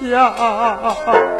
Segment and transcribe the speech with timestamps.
[0.00, 1.34] 下。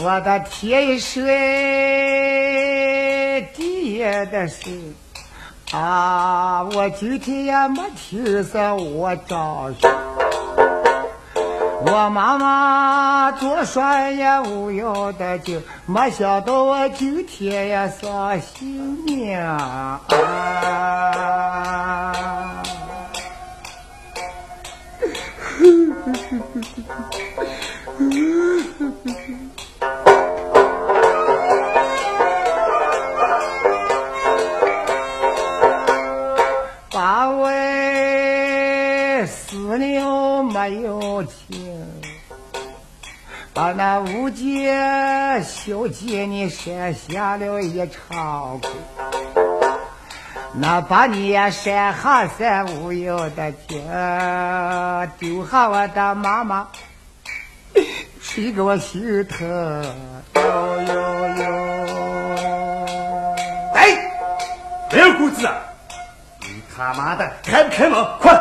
[0.00, 1.20] 我的天水
[3.54, 4.72] 地的水。
[5.72, 9.92] 啊，我今天也没听说我长孙。
[11.80, 19.38] 我妈妈多说也无用的就没想到我今天也丧性命。
[19.38, 20.00] 啊
[43.58, 44.72] 啊那五姐
[45.42, 48.70] 小姐你设下了一场空，
[50.52, 53.84] 那把你也山下三无用的情，
[55.18, 56.68] 丢下我的妈妈，
[58.22, 59.84] 谁给我心疼？
[60.36, 61.44] 哟哟哟！
[63.74, 64.12] 哎，
[64.92, 65.48] 二姑子，
[66.42, 68.06] 你他妈的开不开门？
[68.20, 68.37] 快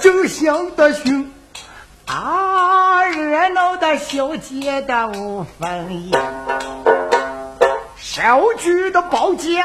[0.00, 1.32] 正香的熏
[2.06, 6.20] 啊，热闹的小姐的无分烟，
[7.96, 9.64] 小举的宝剑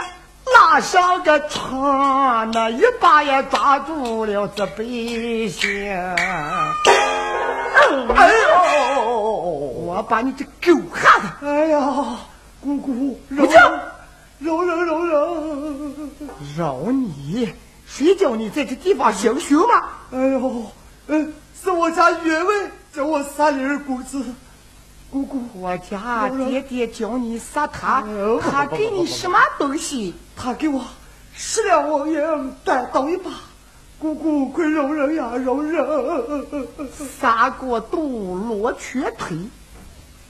[0.56, 5.94] 拉上个床，那一把也抓住了这百姓。
[8.16, 8.32] 哎
[8.96, 9.04] 呦，
[9.86, 11.28] 我把你这狗孩子！
[11.46, 11.80] 哎呀，
[12.60, 13.46] 姑姑，饶
[14.40, 15.36] 饶饶饶饶
[16.58, 17.54] 饶你！
[17.94, 19.90] 谁叫你在这地方行凶吗？
[20.13, 20.66] 哎呦，
[21.07, 22.53] 嗯，是我家员外
[22.94, 24.24] 叫我杀你二姑子。
[25.12, 28.01] 姑姑，我家爹爹叫你杀他，
[28.50, 30.16] 他给你什么东西？
[30.38, 30.81] 他给我
[31.34, 32.16] 十两黄银，
[32.63, 33.30] 带刀一把。
[34.00, 35.85] 姑姑，快饶人呀，饶人！
[37.19, 39.38] 杀过肚，罗瘸腿，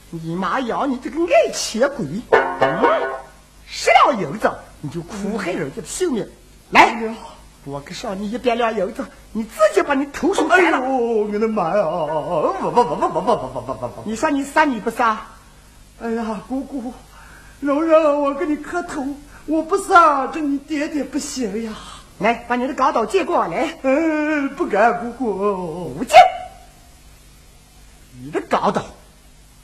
[0.09, 2.07] 你妈养你这个爱钱鬼！
[2.31, 2.81] 嗯，
[3.67, 4.51] 十两银子
[4.81, 6.27] 你就苦害人家的性命，
[6.71, 7.15] 来。
[7.63, 10.79] 我给上你一百两银子，你自己把你头手摘了。
[10.79, 11.83] 哎呦，我的妈呀！
[12.59, 14.03] 不不不不不不不不不不不！
[14.05, 15.27] 你说你杀你不杀？
[16.01, 16.91] 哎呀，姑姑，
[17.59, 19.05] 饶让我给你磕头，
[19.45, 21.71] 我不杀，这你爹爹不行呀！
[22.17, 23.77] 来，把你的钢刀借过来。
[23.83, 25.93] 嗯，不敢，姑姑。
[25.97, 26.15] 不借。
[28.23, 28.83] 你的钢刀，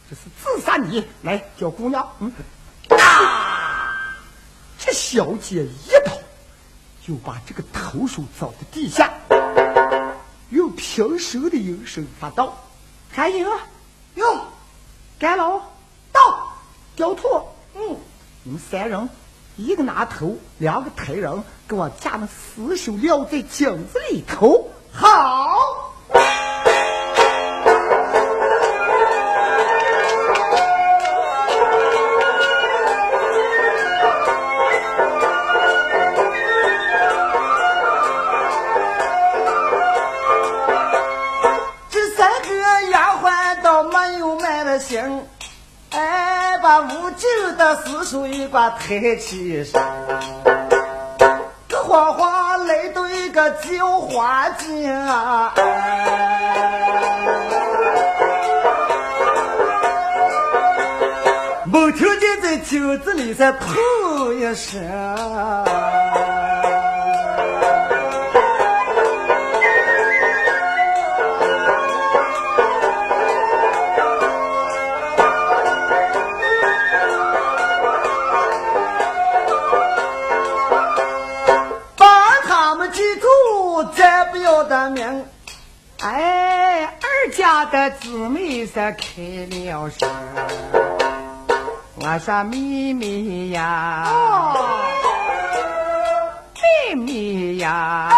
[0.10, 1.04] 这是自杀你。
[1.24, 2.08] 来，叫姑娘。
[2.20, 2.32] 嗯。
[2.90, 4.16] 啊！
[4.78, 6.17] 这小姐一刀。
[7.08, 9.14] 就把这个头手扫在地下，
[10.50, 12.58] 用平手的音声发道
[13.10, 13.50] ：“还有，
[14.16, 14.42] 哟，
[15.18, 15.58] 干老
[16.12, 16.52] 到，
[16.98, 17.24] 雕兔，
[17.76, 17.96] 嗯，
[18.44, 19.08] 你们三人，
[19.56, 25.94] 一个拿头，两个抬人，给我架那死手撂在井子里头，好。”
[48.72, 49.82] 抬起身，
[51.68, 54.94] 这花花来到一个叫花间！
[61.72, 64.82] 没听见在酒子里在吐一声。
[88.78, 89.06] 妹是开
[89.50, 90.08] 了声，
[91.96, 94.54] 我说妹妹呀，哦，
[96.62, 98.16] 妹妹呀，哎，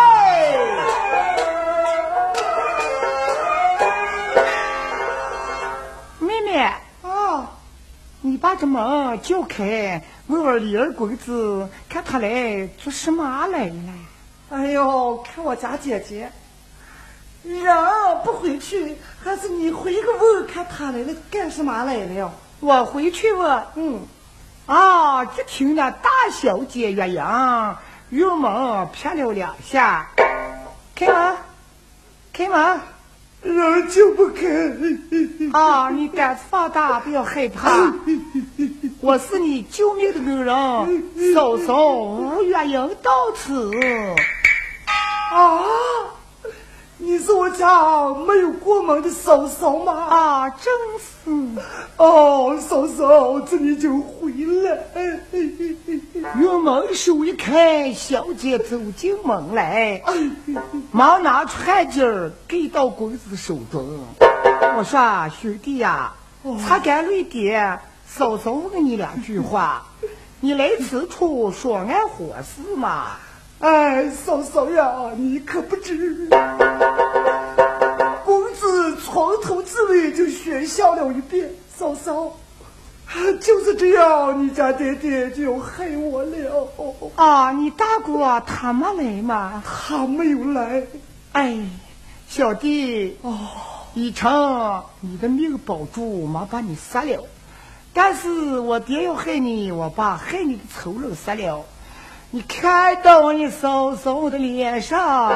[6.20, 6.74] 妹妹，
[7.04, 7.46] 哦，
[8.20, 13.94] 你把这门叫开，问问李二公子，看他来做什么来了？
[14.50, 16.30] 哎呦，看我家姐姐，
[17.44, 17.76] 人
[18.24, 22.34] 不回去，还是你回个问，看他来了干什么来了？
[22.60, 23.64] 我回去问。
[23.76, 24.02] 嗯，
[24.66, 27.78] 啊，只听那大小姐岳阳
[28.10, 30.10] 用门拍了两下，
[30.96, 31.38] 开门，
[32.34, 32.80] 开门。
[33.42, 34.46] 人就不开。
[35.58, 37.72] 啊，你胆子放大，不要害怕。
[39.00, 43.72] 我是你救命的恩人，嫂嫂吴月英到此。
[45.32, 45.64] 啊，
[47.02, 49.94] 你是我家没有过门的嫂嫂吗？
[49.94, 50.66] 啊，正
[51.00, 51.62] 是。
[51.96, 54.30] 哦，嫂嫂，这你就回
[54.64, 54.78] 来。
[56.36, 60.04] 院门手一开，小姐走进门来，
[60.92, 64.00] 忙拿出汗巾儿给到公子手中。
[64.78, 66.12] 我说兄弟呀、
[66.68, 69.86] 擦干泪点，嫂嫂问你两句话。
[70.42, 73.12] 你来此处说俺何事嘛？
[73.60, 76.30] 哎，嫂嫂呀，你可不知，
[78.24, 81.50] 公子从头至尾就学笑了一遍。
[81.76, 82.32] 嫂嫂，
[83.42, 86.70] 就是这样，你家爹爹就要害我了。
[87.16, 89.62] 啊，你大姑他没来吗？
[89.66, 90.84] 他没有来。
[91.34, 91.60] 哎，
[92.30, 93.38] 小弟，哦，
[93.94, 97.26] 以成你的命保住，妈把你杀了。
[97.92, 101.66] 但是我爹要害你，我把害你的仇人杀了。
[102.32, 105.34] 你看到你嫂嫂的脸上，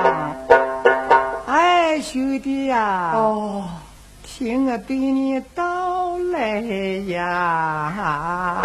[1.47, 3.63] 哎，兄弟呀，哦，
[4.21, 6.59] 听我对你道来
[7.07, 8.61] 呀。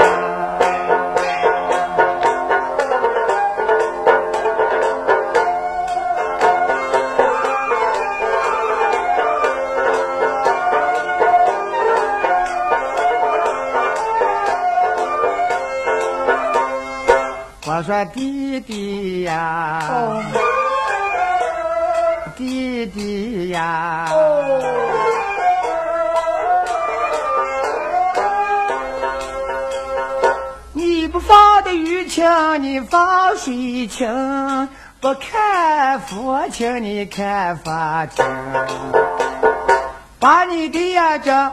[17.79, 19.81] 我说弟弟呀，
[22.37, 24.09] 弟弟呀，
[30.73, 32.25] 你不放的雨情，
[32.61, 34.69] 你放水情；
[35.01, 38.25] 不看父亲，你看法情。
[40.19, 41.53] 把你的呀这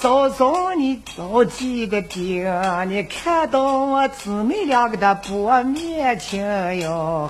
[0.00, 2.46] 嫂嫂你着急的盯，
[2.88, 6.40] 你看到我姊妹两个的薄面情
[6.76, 7.28] 哟。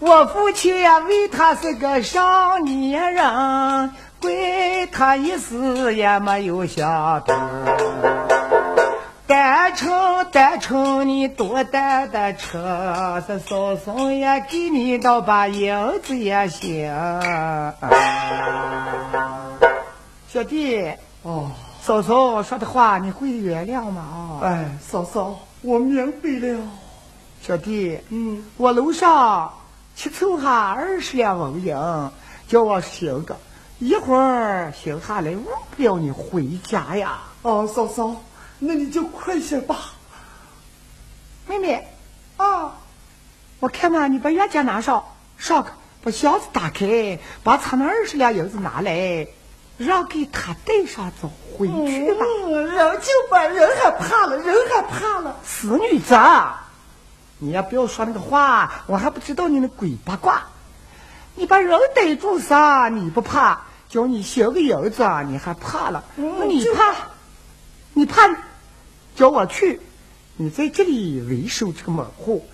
[0.00, 8.17] 我父亲呀，为他是个少年人，怪他一时也没有想通。
[9.68, 16.90] 单程单程，你多担的车，这嫂嫂也给你倒把银子也行。
[20.26, 21.50] 小弟，哦，
[21.82, 24.40] 嫂嫂说的话你会原谅吗？
[24.40, 26.60] 啊，哎，嫂嫂，我明白了。
[27.42, 29.52] 小弟，嗯，我楼上
[29.94, 31.76] 去凑下二十两纹银，
[32.48, 33.36] 叫我行个，
[33.80, 35.44] 一会儿行下来，忘
[35.76, 37.18] 不了你回家呀。
[37.42, 38.16] 哦，嫂嫂，
[38.58, 39.92] 那你就快些吧。
[41.46, 41.88] 妹妹，
[42.36, 42.74] 啊，
[43.60, 45.04] 我看嘛，你把原价拿上，
[45.38, 45.70] 上个
[46.02, 49.26] 把箱子打开，把他那二十两银子拿来，
[49.78, 52.26] 让给他带上走回去吧。
[52.46, 55.36] 嗯，人就把人还怕了，人还怕了。
[55.44, 56.68] 死女子啊，
[57.38, 60.42] 你也不要说那个话，我还不知道你那鬼八卦。
[61.34, 62.88] 你把人逮住啥？
[62.88, 63.60] 你不怕？
[63.88, 66.04] 叫你行个银子，你还怕了？
[66.16, 66.94] 嗯那你就怕？
[67.98, 68.30] 你怕？
[69.16, 69.80] 叫我去，
[70.36, 72.46] 你在这里为首这个门户，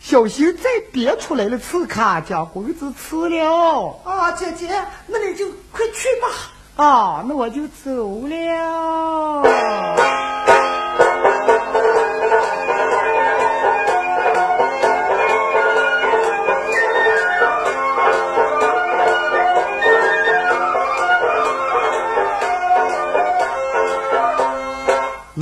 [0.00, 4.00] 小心再别出来了刺客，将公子吃了。
[4.04, 4.68] 啊，姐姐，
[5.08, 6.28] 那你就快去吧。
[6.84, 9.42] 啊，那我就走了。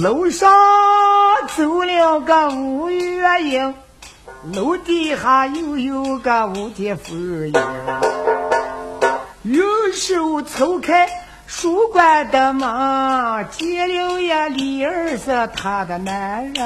[0.00, 0.50] 楼上
[1.54, 3.74] 走了个吴月英，
[4.54, 7.52] 楼底下又有个吴天夫人。
[9.42, 11.06] 用手抽开
[11.46, 16.64] 书馆的门，见了呀，李儿是他的男人。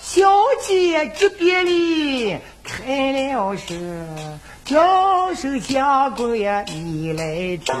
[0.00, 0.28] 小
[0.60, 2.01] 姐这边里
[3.32, 7.74] 开了声，叫声下官呀，你来听。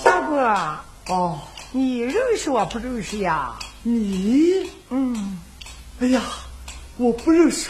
[0.00, 1.40] 下官，哦，
[1.72, 3.52] 你认识我不认识呀？
[3.82, 5.40] 你，嗯，
[6.00, 6.20] 哎呀，
[6.98, 7.68] 我不认识。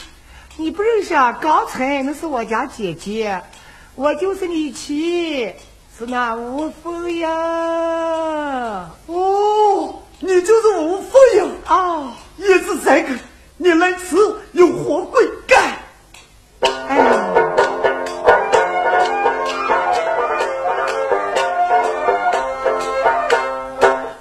[0.59, 1.33] 你不认识啊？
[1.41, 3.43] 刚才那是我家姐姐，
[3.95, 5.55] 我就是你妻，
[5.99, 8.91] 是那吴凤呀。
[9.07, 12.15] 哦，你就是吴凤英啊？
[12.37, 13.19] 也是这个，
[13.57, 15.79] 你来此有何贵干？
[16.89, 16.99] 哎。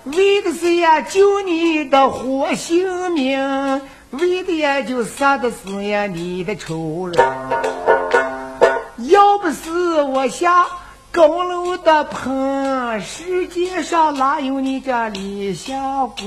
[0.05, 3.81] 为的是呀救你的活性命，
[4.11, 7.25] 为的呀就杀的是呀你的仇人。
[9.09, 10.65] 要不是我下
[11.11, 15.73] 高楼的棚，世界上哪有你这李小
[16.17, 16.25] 官？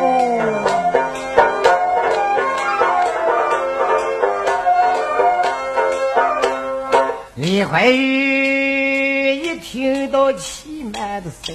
[0.00, 0.71] 哦。
[7.52, 11.54] 李怀玉一听到气满的声，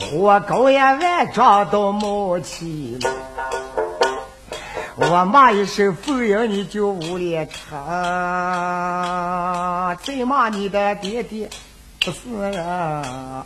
[0.00, 3.10] 火高呀万丈都冒气了。
[4.96, 7.76] 我骂一声妇人，你就无脸唱；
[10.02, 11.50] 再骂你的爹爹
[12.00, 12.18] 不是
[12.50, 12.64] 人。
[12.64, 13.44] 啊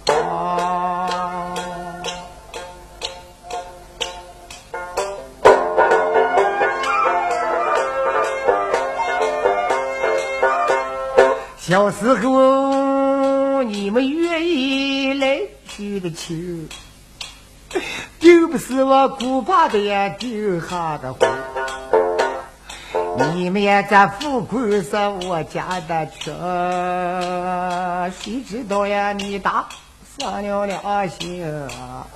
[11.64, 16.68] 小时候你们愿意来娶的亲，
[18.18, 19.78] 并不是我姑爸的
[20.18, 21.30] 丢下的婚。
[23.36, 26.34] 你们呀这富贵是我家的权，
[28.20, 29.68] 谁知道呀你打
[30.18, 32.08] 伤了良心啊！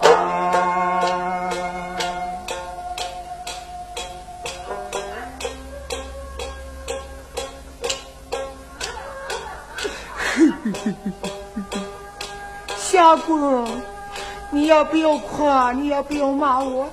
[12.76, 13.66] 相公，
[14.50, 15.49] 你要不要哭？
[15.73, 16.88] 你要不要骂我？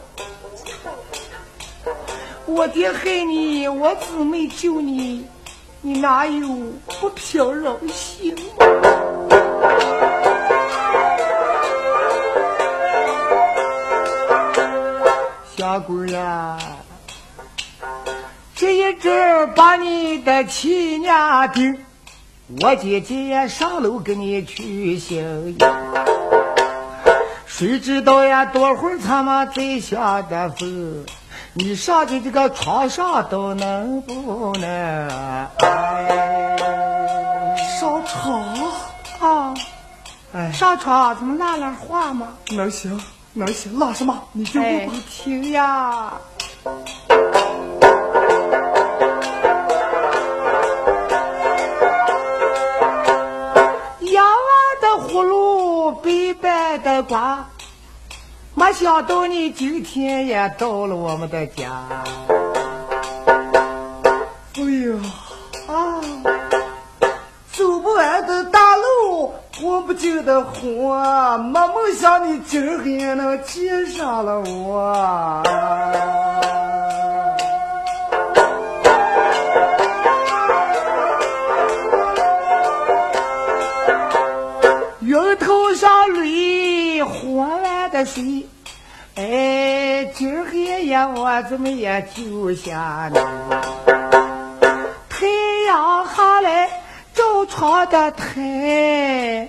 [2.46, 5.26] 我爹害你，我姊妹救你，
[5.82, 6.48] 你哪有
[7.00, 8.36] 不平人心？
[15.56, 16.58] 相公呀，
[18.56, 21.86] 这一阵把你的亲娘定。
[22.62, 25.58] 我姐姐上楼给你取行衣，
[27.48, 28.46] 谁知道呀？
[28.46, 31.04] 多会儿他妈再下的风，
[31.54, 35.10] 你上的这个床上都能不能？
[37.80, 38.44] 上床
[39.20, 39.54] 啊？
[40.34, 42.28] 哎，上床怎么拉拉话吗？
[42.52, 43.00] 能行
[43.34, 44.22] 能行，拉什么？
[44.32, 46.14] 你就哎，听呀。
[56.04, 57.48] 白白的瓜，
[58.56, 61.72] 没想到你今天也到了我们的家。
[64.56, 65.00] 哎呀
[65.68, 66.02] 啊，
[67.54, 75.42] 走不完的大路，过不尽的河，没梦想你今天能见上了我。
[87.94, 88.48] 的水。
[89.16, 93.20] 哎，今儿个夜我怎么也就下你？
[95.08, 95.28] 太
[95.68, 96.68] 阳下来
[97.14, 99.48] 照床的台，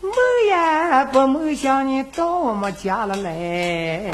[0.00, 0.12] 梦
[0.48, 4.10] 也不梦想你到我们家了来。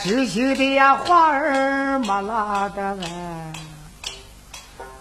[0.00, 3.02] 知心的呀花儿没拉的完。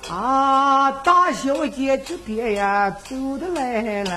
[0.09, 4.15] 啊，大小姐这边呀走的来了，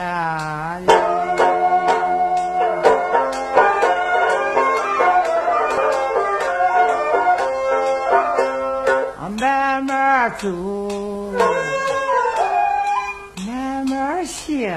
[9.19, 10.49] 啊，慢慢走，
[13.47, 14.73] 慢慢行，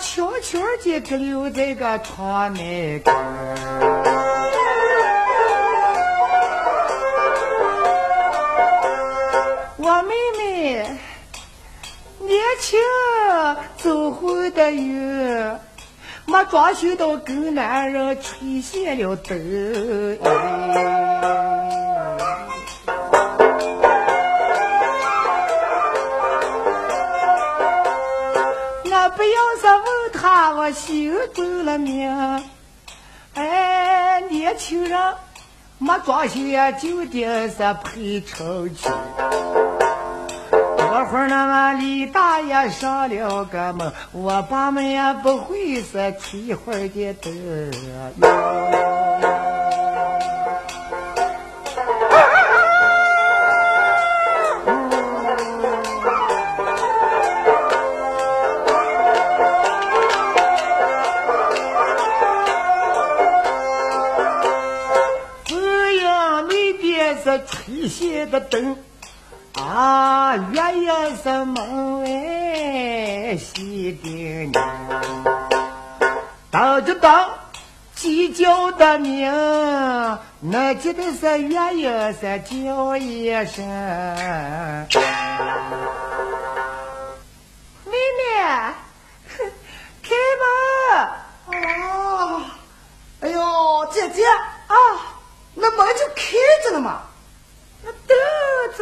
[0.00, 3.14] 悄悄地搁留在个窗内根
[9.76, 10.86] 我妹妹
[12.18, 12.80] 年轻
[13.76, 15.60] 走回的远，
[16.24, 19.38] 没装修到给男人吹熄了灯。
[30.40, 32.10] 把，我心丢了命。
[33.34, 34.98] 哎，年轻人
[35.76, 38.90] 没装修呀，就得是配成亲。
[40.50, 48.89] 多会儿那么李大爷上了个门，我爸们也不会是提会儿的灯。
[67.90, 68.76] 是吹熄的灯。
[69.54, 74.08] 啊，原也是门外喜的
[74.46, 74.62] 娘，
[76.52, 77.28] 当着当
[77.96, 79.28] 鸡叫的鸣，
[80.40, 83.66] 那记得是原也是叫一声。
[87.84, 88.22] 妹妹，
[90.02, 91.60] 开门！
[91.60, 92.46] 啊！
[93.20, 94.74] 哎呦，姐姐啊，
[95.54, 96.22] 那门就开
[96.64, 97.02] 着了嘛。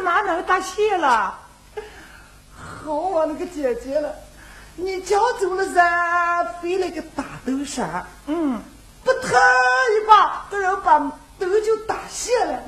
[0.03, 1.39] 那灯怎么能打谢了？
[2.57, 4.15] 好啊，那个姐姐了，
[4.77, 8.61] 你叫走了噻，飞了个大灯闪，嗯，
[9.05, 10.99] 不疼一把，这人把
[11.39, 12.61] 灯就打谢了。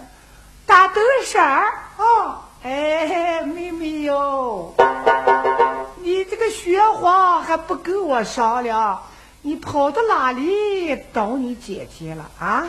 [0.66, 1.74] 打灯闪儿。
[1.96, 4.74] 啊，哎，妹妹哟，
[5.96, 9.02] 你这个学话还不跟我商量，
[9.42, 12.66] 你跑到哪里找你姐姐了啊？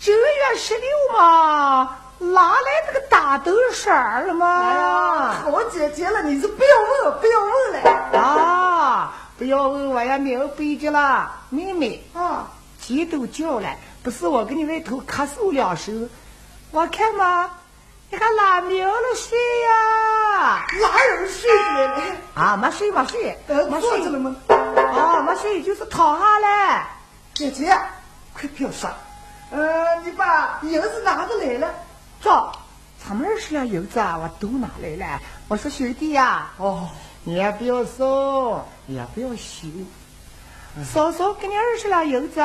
[0.00, 4.46] 正月十六嘛，哪来这个打灯闪儿了嘛？
[4.60, 8.18] 哎呀，好姐姐了，你是不要问，不要问了。
[8.18, 16.10] 啊，不要问我也明白着了，妹妹，啊，鸡都叫了，不是我给你外头咳嗽两声，
[16.72, 17.50] 我看嘛，
[18.10, 20.66] 你还拉明了睡呀？
[20.82, 22.02] 哪有人睡着了？
[22.34, 24.36] 啊，没睡没睡，呃，没睡着了吗？
[24.46, 26.86] 啊，没睡，就是躺下了。
[27.32, 27.74] 姐姐，
[28.34, 28.90] 快不要说，
[29.52, 31.66] 呃，你把银子拿过来了。
[32.22, 32.52] 这
[33.02, 35.20] 咱们二十两银子，我都拿来了。
[35.48, 36.88] 我说兄弟呀、哦，
[37.24, 39.68] 你也不要送，也不要收，
[40.84, 42.40] 嫂嫂给你二十两银子，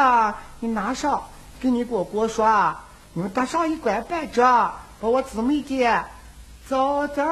[0.61, 1.25] 你拿上，
[1.61, 2.73] 跟你果果说，
[3.13, 6.03] 你们搭上一拐半折，把我姊妹姐
[6.67, 7.27] 早点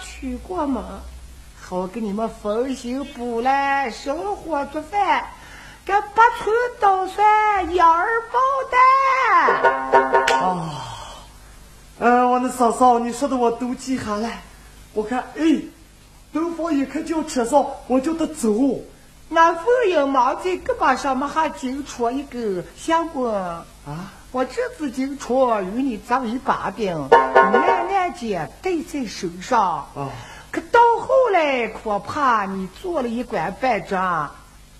[0.00, 0.82] 娶过门，
[1.60, 5.24] 好给你们缝新补来，生火做饭，
[5.84, 8.38] 给八寸捣蒜，羊儿包
[8.70, 10.29] 蛋。
[12.00, 14.40] 哦，嗯，我的嫂嫂，你说的我都记下来。
[14.94, 15.60] 我看，哎，
[16.32, 18.50] 灯房一看就扯上，我就得走。
[19.28, 24.12] 那凤英忙在胳膊上没还紧戳一个香棍啊！
[24.32, 29.60] 我这次紧戳与你长一把柄，慢慢间戴在手上。
[29.94, 30.08] 啊，
[30.50, 33.94] 可到后来，恐怕你做了一官半职，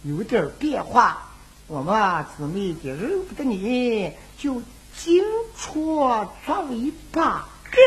[0.03, 1.19] 有点变化。
[1.67, 4.61] 我们啊姊妹的认不得你，就
[5.03, 5.25] 金
[5.57, 7.81] 戳作为一把柄。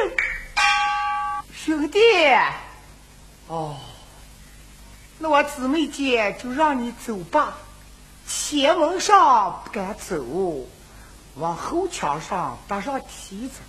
[1.53, 1.99] 兄弟，
[3.47, 3.75] 哦，
[5.19, 7.53] 那我姊妹姐就让你走吧，
[8.27, 10.25] 前门上不敢走，
[11.35, 13.59] 往后墙上搭上梯子，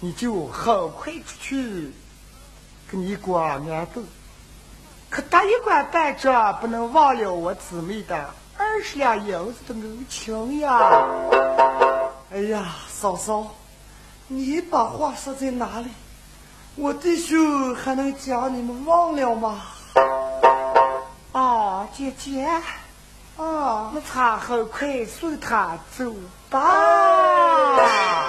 [0.00, 1.90] 你就很快出去，
[2.90, 4.04] 跟你过安顿。
[5.08, 11.06] 可大一关半折，不能忘了我姊妹的二十两银子的恩情呀！
[12.32, 13.44] 哎呀，嫂嫂，
[14.28, 15.88] 你把话说在哪里？
[16.76, 19.60] 我弟兄还能将你们忘了吗？
[21.32, 22.44] 啊，姐姐，
[23.36, 26.14] 啊，那他很快送他走
[26.48, 26.60] 吧。
[27.76, 28.19] 把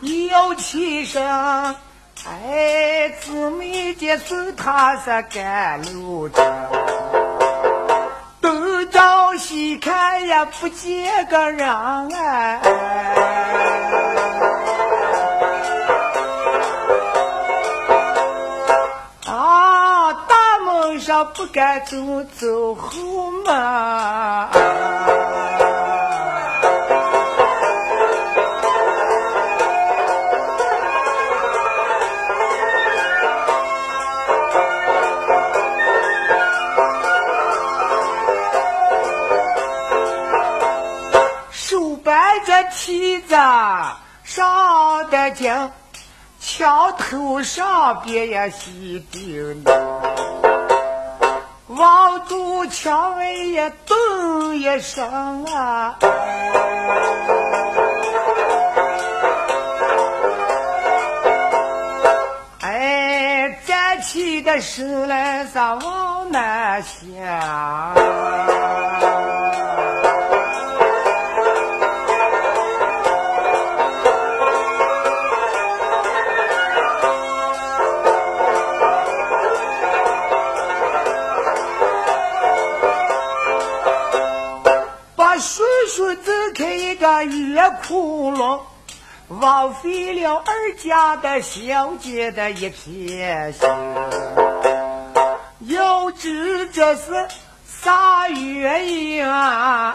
[0.00, 1.20] 又起身，
[2.24, 6.40] 哎，姊妹姐送他是赶路着，
[8.40, 11.68] 东找西看也不见个人
[12.14, 12.60] 哎。
[19.26, 21.96] 啊，大门上不敢走
[22.38, 23.52] 走后门，
[43.28, 43.34] 子
[44.24, 45.70] 上的京，
[46.40, 49.62] 桥头上边也西顶
[51.66, 55.98] 望住墙外也咚一声啊！
[62.62, 66.98] 哎，站起的时来是往南想。
[87.08, 88.60] 个月窟窿，
[89.28, 93.66] 枉费了二家的小姐的一片心。
[95.60, 97.26] 要知这是
[97.66, 99.94] 啥原因啊？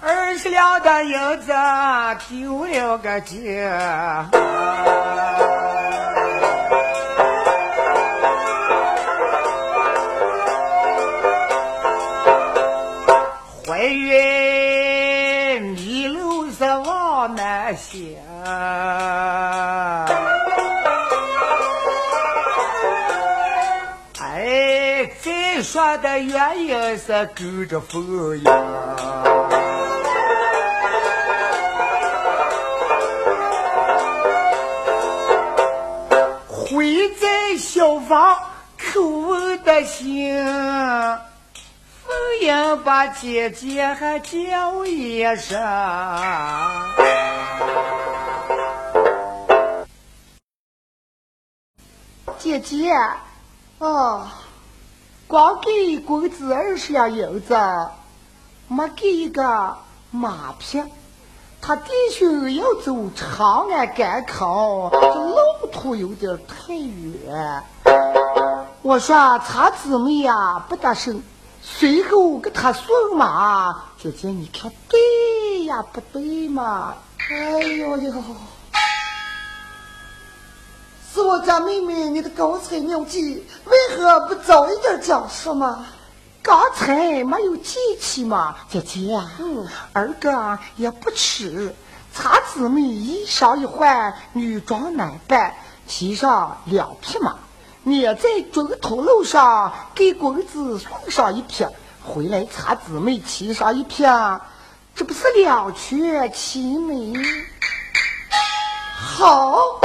[0.00, 1.52] 二十两的银子
[2.28, 3.44] 丢了个精。
[25.98, 28.96] 的原因是跟着风呀，
[36.48, 38.36] 回在小房
[38.78, 40.44] 口问的心，
[42.04, 45.60] 风英把姐姐还叫一声。
[52.38, 52.92] 姐姐，
[53.78, 54.26] 哦，
[55.26, 57.56] 光给公子二十两银子，
[58.68, 59.76] 没给一个
[60.10, 60.82] 马匹。
[61.62, 65.36] 他弟兄要走长安赶考，这路
[65.72, 67.62] 途有点太远。
[68.82, 71.22] 我说他姊妹呀不得胜，
[71.62, 73.74] 随后给他送马。
[73.96, 76.94] 姐姐，你看对呀不对嘛？
[77.30, 78.12] 哎呦呦！
[81.14, 85.86] 是我家妹妹，你的高才妙计，为何不早一点讲述嘛？
[86.42, 89.16] 刚才没有记起嘛，姐姐。
[89.38, 91.72] 嗯，二哥也不迟。
[92.12, 95.54] 茶姊妹衣裳一换，女装男扮，
[95.86, 97.36] 骑上两匹马，
[97.84, 101.64] 你在中途路上给公子送上一匹，
[102.04, 104.02] 回来茶姊妹骑上一匹，
[104.96, 107.12] 这不是两全其美？
[109.04, 109.78] 好。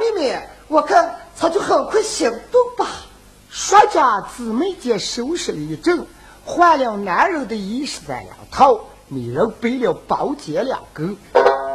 [0.00, 2.90] 妹妹，我看他就很快行动吧。
[3.48, 6.04] 说着，姊妹间收拾了一阵，
[6.44, 11.16] 换了男人的衣衫两套，女人背了宝剑两根，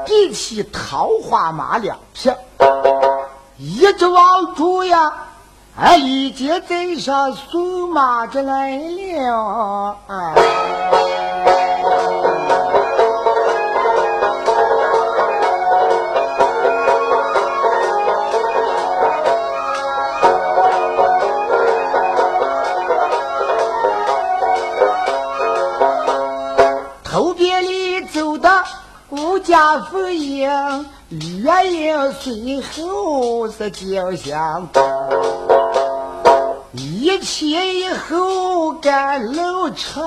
[0.06, 2.30] 比起桃花马两匹，
[3.58, 5.14] 一直往住呀，
[5.80, 10.34] 哎，立即在上送马着来了啊。
[29.58, 30.48] 家父应，
[31.10, 34.84] 月英随后是交相公，
[36.74, 40.04] 一前一后赶路程。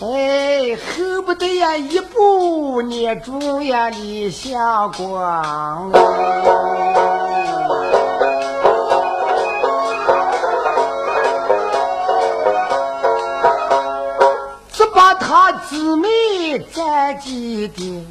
[0.00, 5.20] 哎，恨不得呀一步捏住呀李相公。
[15.68, 16.08] 姊妹
[16.72, 18.06] 在几的，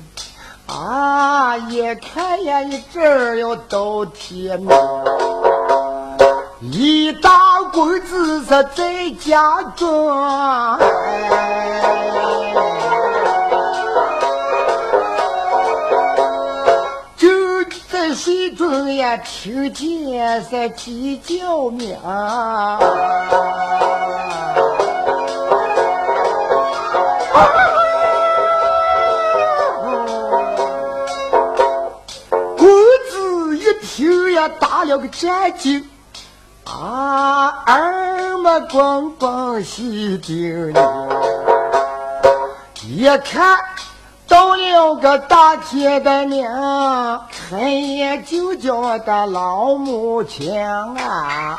[0.67, 4.69] 啊，一看呀一阵儿又到天明，
[6.59, 9.87] 一大棍子是在家中，
[17.15, 17.29] 就
[17.89, 21.97] 在水中也听见是鸡叫鸣。
[34.95, 35.85] 了个战惊，
[36.63, 40.81] 啊，耳目光光细盯盯，
[42.87, 43.59] 一看
[44.25, 51.57] 到了个大铁的娘，看一眼就叫的老母亲啊！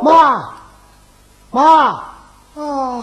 [0.00, 0.48] 妈，
[1.50, 2.04] 妈，
[2.54, 3.02] 啊，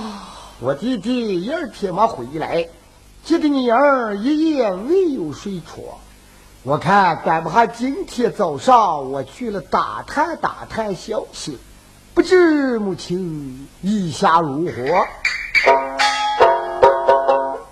[0.61, 2.65] 我弟弟一儿天没回来，
[3.25, 5.83] 记得你儿一夜未有睡床。
[6.67, 11.57] 我看赶不上今天早上我去了打探打探消息，
[12.13, 15.07] 不知母亲意下如何？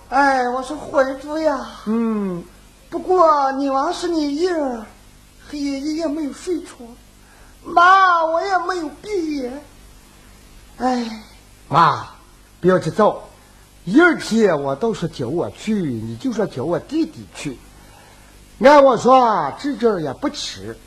[0.08, 2.42] 哎，我说回主呀，嗯，
[2.90, 4.86] 不过你王是你一儿，
[5.50, 6.88] 黑夜一夜没有睡床，
[7.66, 9.62] 妈我也没有闭眼。
[10.78, 11.22] 哎，
[11.68, 12.08] 妈，
[12.62, 13.24] 不要急躁，
[13.84, 17.58] 一二天我倒是叫我去，你就说叫我弟弟去。
[18.62, 20.78] 按我说，这阵儿也不迟。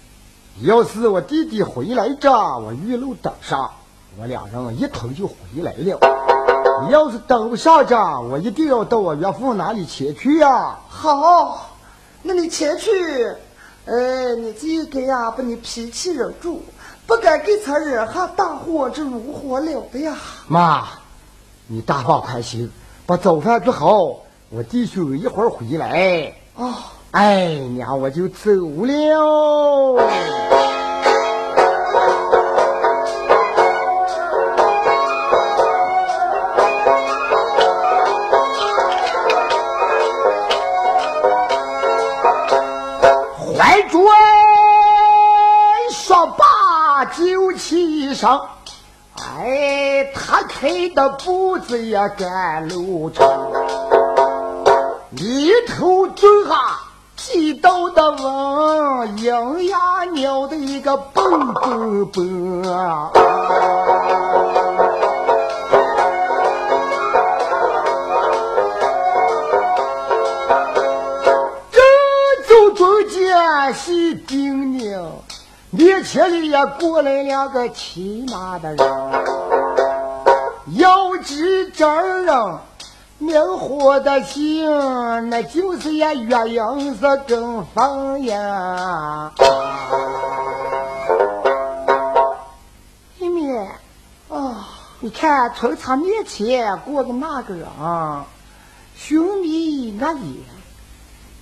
[0.63, 3.71] 要是我弟弟回来着，我一路等上，
[4.19, 6.01] 我俩人一同就回来了。
[6.87, 10.79] 你要是等不上着，我一定要到我岳父那里前去呀。
[10.89, 11.77] 好，
[12.23, 12.91] 那你前去。
[13.85, 16.63] 哎，你这个呀，把你脾气忍住，
[17.07, 20.17] 不敢给他惹下大祸，这如何了的呀？
[20.47, 20.87] 妈，
[21.67, 22.71] 你大放宽心，
[23.05, 24.17] 把早饭做好，
[24.49, 26.33] 我弟兄一会儿回来。
[26.57, 26.73] 哦。
[27.11, 28.51] 哎，娘，我就走
[28.85, 29.97] 了。
[43.57, 44.05] 怀准
[45.91, 48.29] 说罢就起身，
[49.17, 53.27] 哎，他开的步子也赶路程，
[55.17, 56.78] 一头蹲下。
[57.31, 63.11] 气到的问，鹰牙鸟的一个蹦蹦蹦啊！
[71.71, 71.83] 正
[72.49, 75.07] 走中间细叮咛，
[75.69, 78.79] 面前里也过来两个骑马的人，
[80.79, 82.59] 要知真人。
[83.21, 84.65] 明火的心，
[85.29, 89.33] 那就是呀月影是跟风呀。
[93.19, 93.69] 妹妹，
[94.29, 94.69] 啊，
[95.01, 97.67] 你看从他面前过的那个人，
[98.97, 100.37] 雄眉恶眼，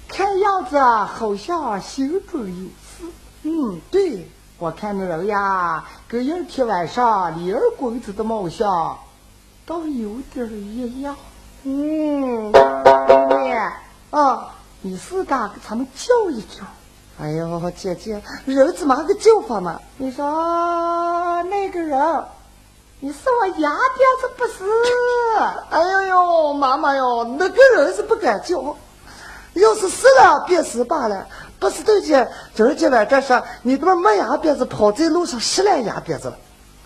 [0.08, 3.12] 看样子好像心中有事。
[3.42, 4.26] 嗯，对，
[4.58, 8.96] 我看那人呀，跟一天晚上李二公子的貌相，
[9.66, 11.14] 倒有点一样。
[11.68, 13.50] 嗯，妹妹
[14.10, 16.62] 啊，你是打，给他们叫一叫。
[17.20, 19.80] 哎呦，姐姐，人怎么个叫法嘛？
[19.96, 22.24] 你说那个人，
[23.00, 24.62] 你是我牙边子不是？
[25.70, 28.76] 哎呦呦，妈妈哟，那个人是不敢叫。
[29.54, 31.26] 要是死了，便是罢了。
[31.58, 36.38] 不是的，姐，今儿今晚这是你他妈没牙边子，跑在路上失了牙边子了。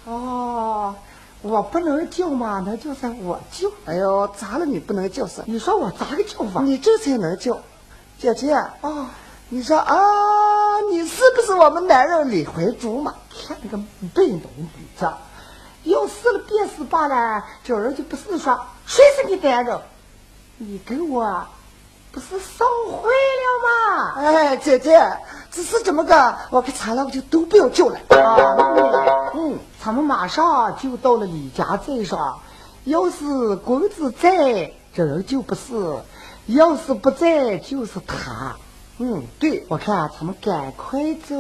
[0.07, 0.95] 哦。
[1.42, 3.68] 我不能叫嘛，那就是我叫。
[3.87, 4.66] 哎呦，咋了？
[4.66, 5.42] 你不能叫是？
[5.46, 6.61] 你说我咋个叫法？
[6.62, 7.59] 你这才能叫，
[8.18, 9.11] 姐姐啊！
[9.48, 9.96] 你说啊，
[10.90, 13.14] 你是不是我们男人李怀珠嘛？
[13.31, 13.76] 看那个
[14.14, 15.11] 背农女子，
[15.85, 19.81] 要死了便是罢了，叫人就不是说谁是你男人？
[20.59, 21.46] 你跟我
[22.12, 24.12] 不是烧坏了吗？
[24.16, 25.00] 哎，姐姐，
[25.50, 28.36] 只是这么个，我给查了，我就都不要叫了啊！
[29.34, 29.58] 嗯。
[29.82, 32.38] 他们马上就到了李家镇上，
[32.84, 36.02] 要是公子在，这人就不是；
[36.46, 38.56] 要是不在，就是他。
[38.98, 41.34] 嗯，对，我看咱们赶快走。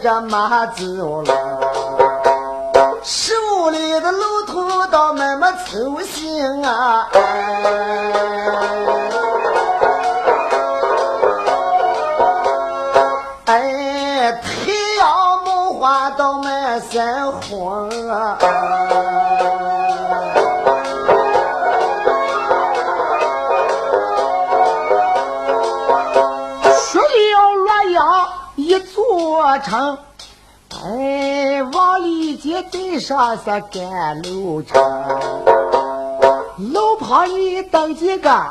[0.00, 1.34] 这马走了，
[3.02, 7.08] 十五里的路途到慢慢走行啊。
[7.12, 8.12] 哎，
[29.68, 29.98] 城，
[30.70, 34.80] 哎，往里街对上是赶路程，
[36.56, 38.46] 路旁里等几个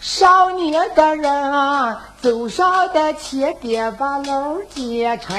[0.00, 5.36] 少年的人，走上的前边把楼接成。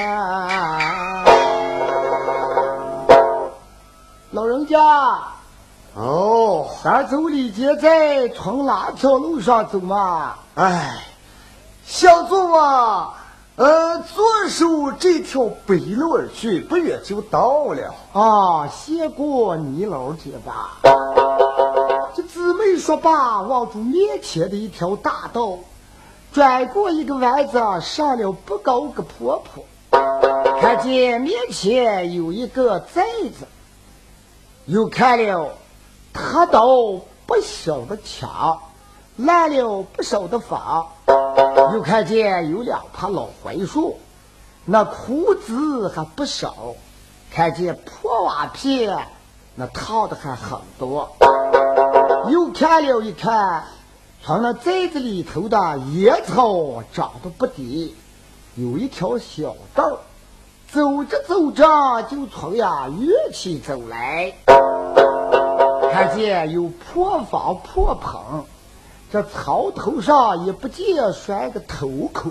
[4.30, 4.78] 老人家，
[5.94, 10.34] 哦，咱走里街在从哪条路上走嘛？
[10.54, 10.98] 哎，
[11.84, 13.14] 小祖啊，
[13.56, 13.98] 呃，
[14.46, 17.92] 左手这条北路而去，不远就到了。
[18.12, 20.78] 啊，先过泥老街吧。
[22.14, 25.58] 这姊妹说罢，望住面前的一条大道，
[26.32, 29.64] 转过一个弯子，上了不高个坡坡，
[30.60, 33.04] 看见面前有一个寨
[33.36, 33.48] 子，
[34.66, 35.50] 又看了
[36.12, 36.68] 塌倒
[37.26, 38.56] 不小的墙，
[39.16, 40.86] 烂了不少的房，
[41.74, 43.98] 又看见有两棵老槐树，
[44.68, 46.74] 那枯枝还不少。
[47.32, 49.08] 看见破瓦片，
[49.54, 51.16] 那套的还很多。
[52.30, 53.64] 又看了一看，
[54.24, 57.94] 从那寨子里头的野草长得不低，
[58.56, 59.98] 有一条小道，
[60.72, 64.32] 走着走着就从呀院起走来，
[65.92, 68.44] 看见有破房破棚，
[69.12, 72.30] 这草头上也不见拴个头扣。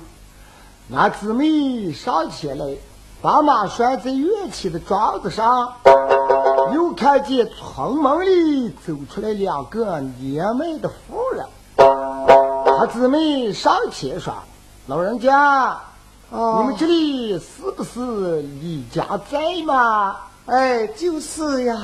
[0.93, 2.77] 俺姊妹上前来，
[3.19, 5.73] 把马拴在院前的桩子上，
[6.75, 11.43] 又看见从门里走出来两个年迈的妇人。
[12.77, 14.31] 他姊妹上前说
[14.85, 15.75] ：“老人家，
[16.29, 20.17] 哦你们这里是不是李家寨吗？
[20.45, 21.75] 哎，就是呀。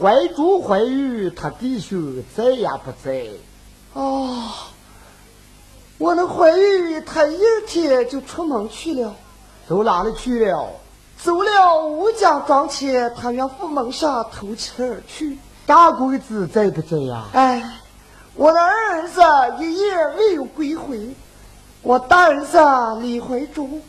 [0.00, 3.28] 怀珠、怀玉，他弟兄在呀不在？
[3.92, 4.42] 哦，
[5.98, 9.14] 我那怀孕，他一天就出门去了，
[9.66, 10.68] 走哪里去了？
[11.16, 15.38] 走了吴家庄前，他愿府门上偷气而去。
[15.64, 17.24] 大公子在不在呀？
[17.32, 17.62] 哎，
[18.34, 19.20] 我的二儿子
[19.58, 21.08] 一夜未有归回，
[21.80, 22.58] 我大儿子
[23.00, 23.80] 李怀忠，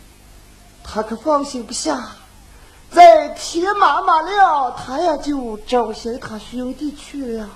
[0.84, 2.02] 他可放心不下。
[2.90, 7.50] 在天麻麻了，他也就找寻他兄弟去了。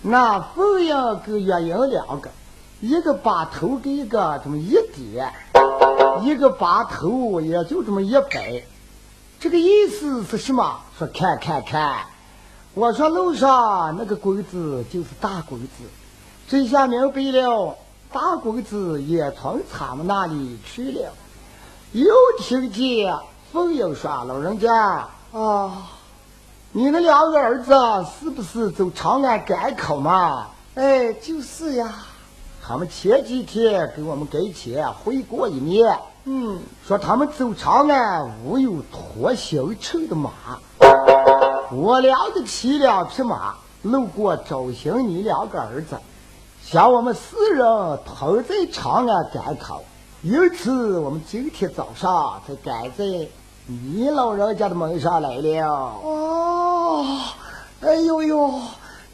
[0.00, 2.30] 那凤英跟月英两个，
[2.80, 5.32] 一个把头给一个这么一点，
[6.22, 8.62] 一个把头也就这么一摆。
[9.40, 10.78] 这个意思是什么？
[10.98, 12.04] 说看看看，
[12.74, 15.84] 我说路上那个鬼子就是大鬼子，
[16.46, 17.76] 这下明白了，
[18.12, 21.12] 大鬼子也从他们那里去了。
[21.92, 23.14] 又听见
[23.52, 25.86] 凤英说：“老人家，啊，
[26.72, 27.72] 你那两个儿子
[28.20, 32.05] 是不是走长安赶考嘛？”哎，就是呀。
[32.68, 40.32] 他们前几天给我们跟前回过一面，嗯，说他们走长安无有脱行车的马，
[41.70, 45.96] 我两个骑两匹马路过找寻你两个儿子，
[46.60, 47.64] 想我们四人
[48.04, 49.80] 同在长安赶考，
[50.22, 53.28] 因此我们今天早上才赶在
[53.66, 55.68] 你老人家的门上来了。
[56.02, 57.06] 哦，
[57.80, 58.50] 哎呦呦，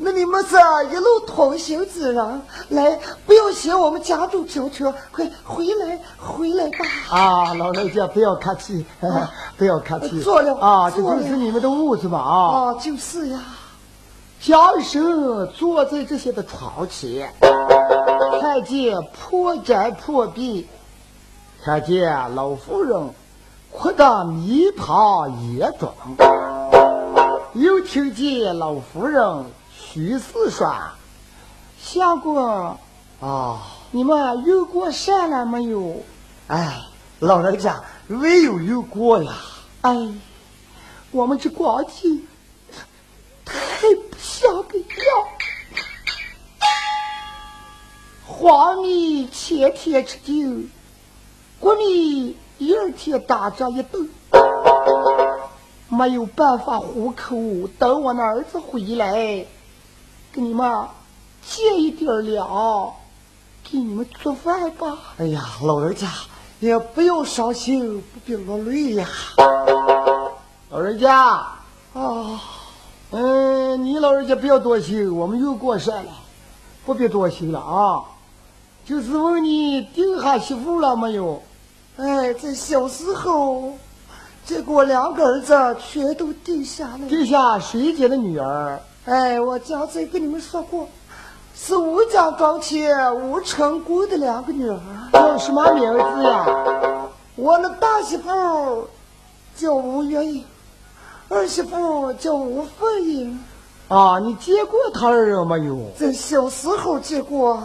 [0.05, 0.57] 那你们是
[0.91, 6.79] 一路同行之人，来，不要嫌我们家中飘车，快回来，回来吧。
[7.09, 8.85] 啊，老人家不要客气，
[9.57, 10.21] 不要客气。
[10.21, 12.35] 坐了啊，这就是你们的屋子嘛啊。
[12.50, 13.38] 啊，就是呀。
[14.40, 17.33] 江生坐在这些的床前，
[18.40, 20.67] 看见破毡破壁，
[21.63, 23.09] 看见老妇人
[23.71, 25.92] 哭得面庞严重，
[27.53, 29.44] 又听见老夫人
[29.95, 30.75] 虚似说
[31.79, 32.79] ：“相公
[33.21, 36.03] 啊，你们遇过山了没有？
[36.49, 36.81] 哎，
[37.19, 39.35] 老人家没有遇过呀。
[39.83, 39.95] 哎，
[41.11, 42.27] 我们这光景
[43.45, 43.55] 太
[43.95, 44.87] 不像个样。
[48.27, 50.33] 黄米前天吃酒，
[51.61, 54.09] 国米第二天打仗一顿，
[55.88, 57.37] 没有办法糊口。
[57.79, 59.45] 等我那儿子回来，
[60.33, 60.67] 给你们
[61.47, 62.91] 借一点粮，
[63.63, 64.97] 给你们做饭吧。
[65.19, 66.09] 哎呀，老人家
[66.59, 69.07] 也不要伤心，不必落泪呀。
[70.71, 71.15] 老人家，
[71.93, 72.41] 啊，
[73.11, 76.13] 嗯，你老人家不要多心，我们又过山了，
[76.87, 78.03] 不必多心了啊。
[78.87, 81.43] 就是问你定下媳妇了没有？
[81.99, 83.75] 哎，在小时候，
[84.47, 87.07] 结果两个儿子全都定下了。
[87.07, 88.81] 定下谁家的女儿？
[89.05, 90.87] 哎，我刚才跟你们说过，
[91.57, 94.79] 是吴家庄前吴成功的两个女儿。
[95.13, 96.46] 叫什么名字呀？
[97.35, 98.87] 我那大媳妇
[99.57, 100.44] 叫吴月英。
[101.29, 103.42] 二媳妇叫吴凤英，
[103.88, 105.79] 啊，你见过他二人没有？
[105.98, 107.61] 在小时候见过，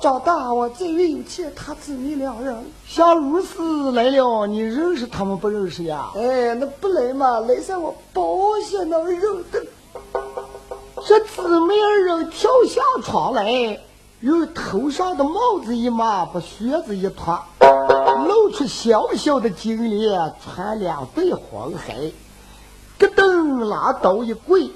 [0.00, 2.54] 长大我再没有见他姊妹两人。
[2.86, 6.10] 像如此来了，你认识他们不认识呀？
[6.16, 8.22] 哎，那不来嘛，来上我保
[8.62, 9.64] 险那认得。
[11.06, 13.78] 这姊妹二人跳下床来，
[14.20, 17.38] 用头上的帽子一抹，把靴子一脱，
[18.26, 22.10] 露出小小的金莲，穿两对黄鞋。
[22.98, 24.70] 咯噔，拿刀一跪，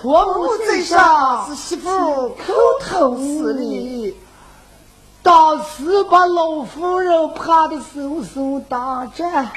[0.00, 4.16] 婆母在上，是媳妇叩头施礼。
[5.20, 9.50] 当时把老夫人怕的手手打颤。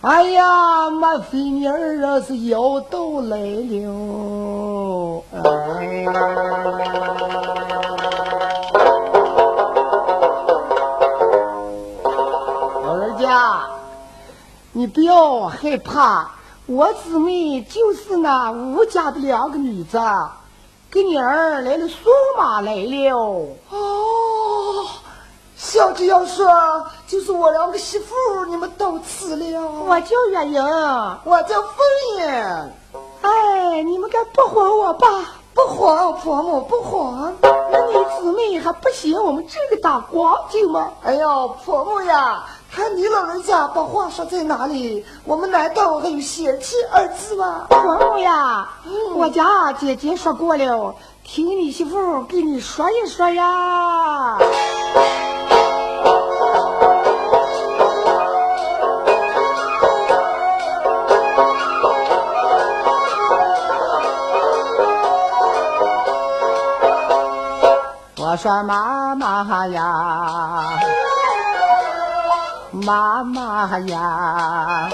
[0.00, 5.24] 哎呀，莫非你二人是妖道来了？
[5.32, 6.04] 哎，
[12.84, 13.60] 老人家。
[14.70, 16.30] 你不要害怕，
[16.66, 19.98] 我姊妹就是那吴家的两个女子，
[20.92, 23.18] 给你儿来了送马来了。
[23.70, 24.86] 哦，
[25.56, 26.46] 小姐要说
[27.08, 28.14] 就是我两个媳妇，
[28.50, 29.70] 你们都吃了。
[29.86, 30.62] 我叫月英，
[31.24, 31.72] 我叫凤
[32.18, 32.26] 英。
[33.22, 35.08] 哎，你们该不还我吧？
[35.54, 37.34] 不还，婆母不还。
[37.40, 40.92] 那你姊妹还不嫌我们这个大光景吗？
[41.02, 42.44] 哎呦，婆母呀！
[42.70, 45.02] 看你老人家把话说在哪里？
[45.24, 47.64] 我们难道还有嫌弃二字吗？
[47.70, 48.68] 婆母呀，
[49.14, 50.94] 我家姐姐说过了，
[51.24, 54.38] 听你媳妇给你说一说呀。
[68.38, 70.78] 说妈妈呀。
[72.70, 74.88] 妈妈呀，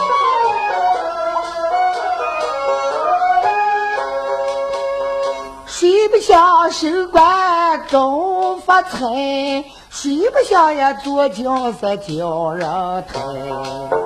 [5.66, 8.99] 睡不想升官中发财，
[9.90, 12.66] 睡不想呀做将士叫人
[13.12, 14.03] 抬。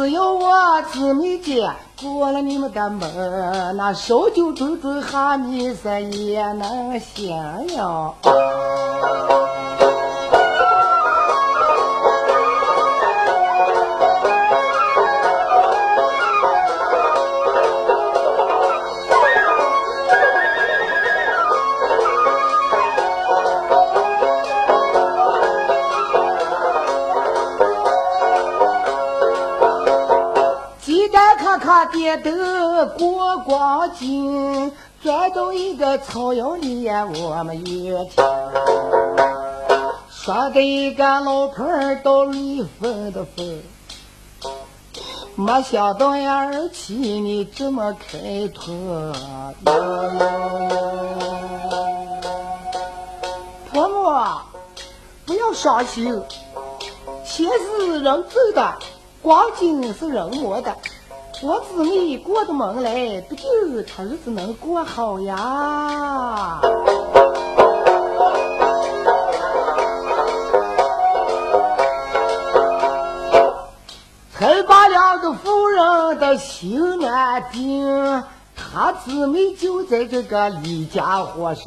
[0.00, 1.68] 只要我姊妹姐
[2.00, 7.36] 过了你们的门，那烧酒顿顿哈你是也能行
[7.74, 8.14] 呀。
[31.92, 34.72] 点灯过光景，
[35.02, 38.24] 转到一个草窑里呀，我们约听。
[40.10, 43.62] 说给一个老婆儿到离婚的分，
[45.34, 48.74] 没想到呀，儿妻你这么开脱。
[53.72, 54.42] 婆婆，
[55.24, 56.22] 不要伤心，
[57.24, 58.74] 钱是人挣的，
[59.22, 60.76] 光景是人磨的。
[61.40, 63.42] 我姊妹过的门来，不就
[63.82, 66.60] 他日子能过好呀？
[74.36, 78.24] 才把两个夫人的心安定，
[78.56, 81.64] 他姊妹就在这个李家火上。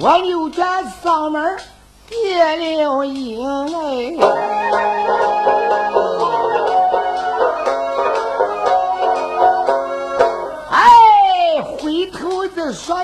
[0.00, 1.56] 我扭转嗓门
[2.08, 3.44] 点了音
[3.74, 5.35] 哎。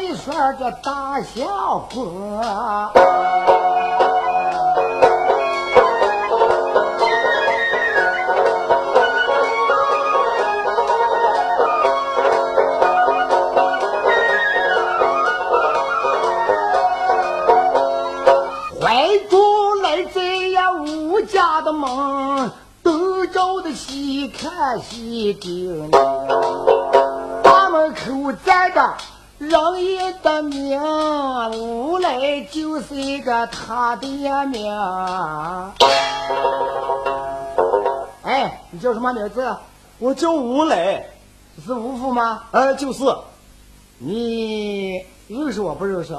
[0.02, 2.92] 你说这大笑话，
[18.80, 22.50] 怀中来在呀吴家的门，
[22.82, 25.88] 东照的西看西盯，
[27.44, 28.82] 大门口站着。
[29.52, 30.80] 人也的名，
[31.52, 34.06] 无赖就是一个他的
[34.46, 34.74] 名。
[38.22, 39.54] 哎，你叫什么名字？
[39.98, 41.06] 我叫吴磊，
[41.66, 42.44] 是吴父吗？
[42.52, 43.04] 哎，就是。
[43.98, 46.14] 你认识我不认识？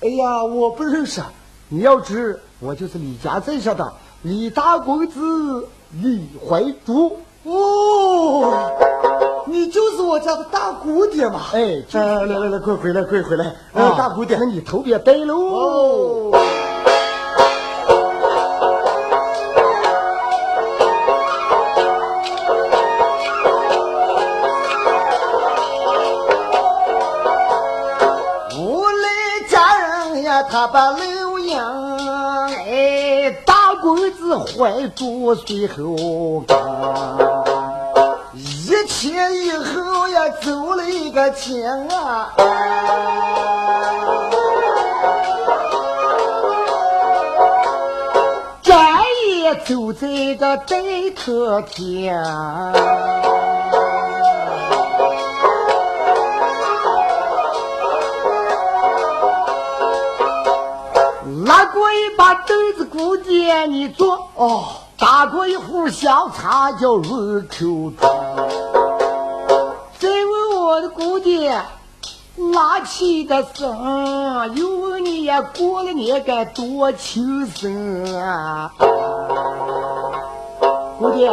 [0.00, 1.22] 哎呀，我不认识。
[1.68, 3.92] 你要知，我就是李家镇上的
[4.22, 5.68] 李大公子
[6.00, 7.18] 李怀珠。
[7.42, 8.72] 哦，
[9.46, 11.40] 你就是我家的大姑爹嘛？
[11.52, 13.52] 哎，来来来，快回来，快回来！
[13.72, 16.32] 呃，大姑爹，那你头别呆喽。
[30.50, 36.56] 他把刘洋，哎，大公子怀住随后跟，
[39.04, 42.32] 一天以后呀，走了一个天啊，
[48.62, 52.18] 战也走在个白头天。
[62.16, 64.64] 把凳子姑爹你坐哦，
[64.96, 68.23] 打过一壶香茶叫入口装。
[70.88, 71.62] 姑爹，
[72.52, 78.72] 拉气的声，又问你呀，过了年该多轻松啊？
[80.98, 81.28] 姑爹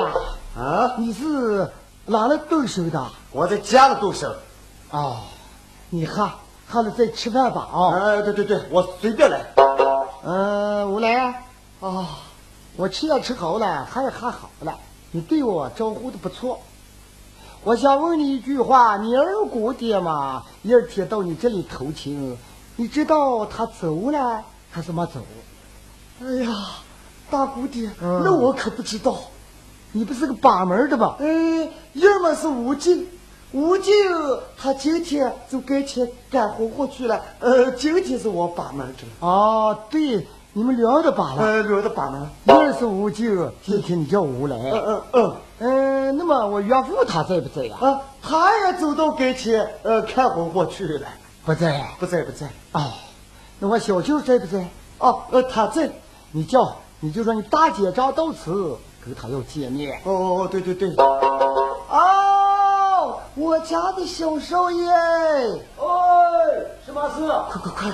[0.58, 1.72] 啊，你是
[2.06, 3.06] 哪里动手的？
[3.32, 4.34] 我在家里动手。
[4.92, 5.18] 哦，
[5.90, 6.30] 你喝
[6.68, 7.96] 喝了再吃饭吧啊！
[7.96, 9.42] 哎，对对对，我随便来。
[10.24, 11.44] 嗯，吴来
[11.80, 12.08] 啊，
[12.76, 14.74] 我吃也吃好了，喝也喝好了，
[15.12, 16.60] 你对我招呼的不错。
[17.64, 22.36] 我想问你一句话，你二姑爹嘛，一天到你这里偷情，
[22.76, 25.20] 你知道他走了还是没走？
[26.24, 26.52] 哎呀，
[27.30, 29.16] 大姑爹，那我可不知道。
[29.92, 31.18] 你不是个把门的吧？
[31.20, 33.06] 哎，要么是吴静，
[33.52, 33.94] 吴静
[34.58, 37.22] 他今天就该去干活活去了。
[37.40, 39.04] 呃，今天是我把门的。
[39.20, 41.44] 哦，对，你们聊的把了。
[41.44, 42.28] 呃，聊的把门。
[42.48, 44.58] 二是吴静，今天你叫吴来。
[44.58, 45.36] 嗯嗯嗯。
[45.60, 47.76] 嗯，那么我岳父他在不在呀？
[47.80, 51.08] 啊，他也走到跟前呃看活活去了。
[51.46, 52.48] 不在，不在，不在。
[52.74, 52.92] 哦，
[53.60, 54.68] 那我小舅在不在？
[55.00, 55.90] 哦，呃，他在。
[56.32, 60.00] 你叫，你就说你大姐张到此跟他要见面。
[60.04, 60.94] 哦哦哦，对对对。
[60.98, 64.90] 哦，我家的小少爷。
[64.90, 65.42] 哎，
[66.86, 67.28] 什么事？
[67.50, 67.92] 快快快，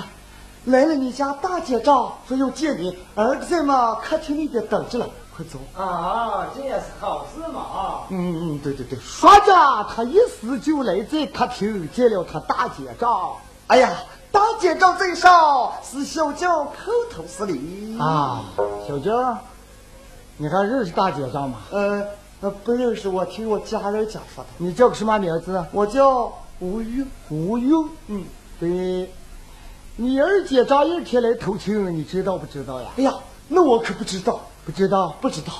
[0.66, 0.94] 来了！
[0.94, 5.08] 你家大姐丈说要见你，儿子在嘛客厅里边等着了，
[5.38, 5.60] 快走。
[5.80, 8.06] 啊，这也是好事嘛啊。
[8.10, 8.98] 嗯嗯，对对对。
[8.98, 13.30] 说着，他一时就来在客厅见了他大姐丈。
[13.68, 13.88] 哎呀，
[14.32, 17.96] 大姐丈在上，是小舅叩头施礼。
[18.00, 18.46] 啊，
[18.88, 19.12] 小舅。
[20.38, 21.58] 你还认识大姐丈吗？
[21.70, 23.08] 呃，不认识。
[23.08, 24.50] 我听我家人讲说的。
[24.56, 25.64] 你叫个什么名字？
[25.70, 27.06] 我叫吴玉。
[27.30, 27.72] 吴玉。
[28.08, 28.24] 嗯，
[28.58, 29.12] 对。
[29.94, 32.88] 你二姐丈一天来偷情，你知道不知道呀？
[32.96, 33.14] 哎呀，
[33.46, 35.54] 那我可不知道，不知道，不知道。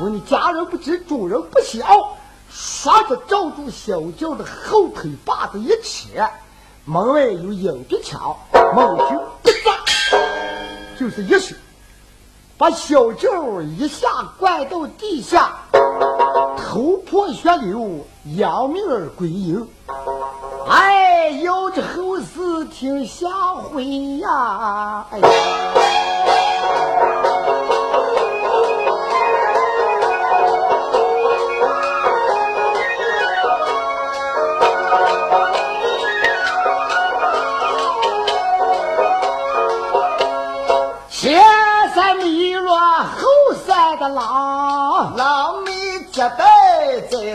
[0.00, 2.16] 我你家人不知，主人不晓。
[2.50, 6.26] 说着，照住小舅的后腿把子一扯，
[6.86, 8.34] 门外有影壁墙，
[8.74, 9.76] 猛听一扎，
[10.98, 11.54] 就是一声。
[12.56, 15.52] 把小舅一下灌到地下，
[16.56, 19.68] 头破血流，扬命而归营。
[20.66, 23.84] 哎，要这后事听下回
[24.16, 25.06] 呀！
[25.10, 25.28] 哎呀。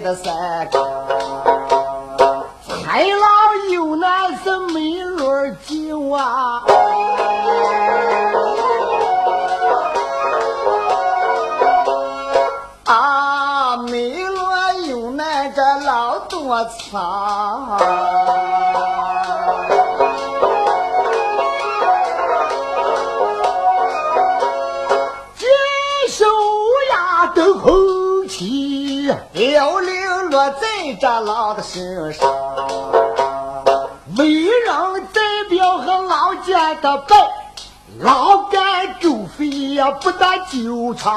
[0.02, 0.99] 的山岗，
[31.20, 32.30] 在这狼的身上，
[34.18, 37.18] 为人代表和老家的拜，
[38.00, 41.12] 狼干狗飞呀不得纠缠。